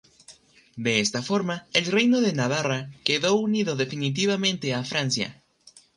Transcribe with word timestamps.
De 0.77 0.99
esta 0.99 1.21
forma, 1.21 1.67
el 1.73 1.85
reino 1.85 2.21
de 2.21 2.33
Navarra 2.33 2.89
quedó 3.03 3.35
unido 3.35 3.75
definitivamente 3.75 4.73
a 4.73 4.83
Francia. 4.83 5.43